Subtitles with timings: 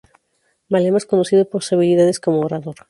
[0.67, 2.73] Malema es conocido por sus habilidades como orador.